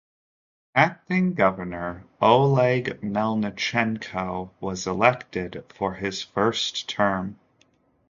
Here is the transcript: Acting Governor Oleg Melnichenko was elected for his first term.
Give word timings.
Acting 0.73 1.35
Governor 1.35 2.05
Oleg 2.19 2.99
Melnichenko 3.03 4.49
was 4.59 4.87
elected 4.87 5.63
for 5.69 5.93
his 5.93 6.23
first 6.23 6.89
term. 6.89 7.37